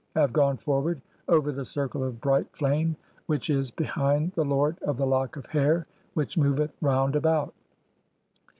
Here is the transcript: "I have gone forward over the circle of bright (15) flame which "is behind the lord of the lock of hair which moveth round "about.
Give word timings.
"I 0.15 0.21
have 0.21 0.33
gone 0.33 0.57
forward 0.57 0.99
over 1.27 1.51
the 1.51 1.63
circle 1.63 2.03
of 2.03 2.19
bright 2.21 2.47
(15) 2.53 2.53
flame 2.57 2.95
which 3.27 3.51
"is 3.51 3.69
behind 3.69 4.31
the 4.31 4.43
lord 4.43 4.79
of 4.81 4.97
the 4.97 5.05
lock 5.05 5.35
of 5.35 5.45
hair 5.45 5.85
which 6.15 6.39
moveth 6.39 6.75
round 6.81 7.15
"about. 7.15 7.53